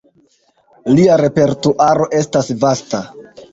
[0.95, 3.07] Lia repertuaro estas vasta.